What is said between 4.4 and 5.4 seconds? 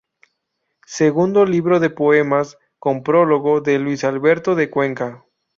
de Cuenca.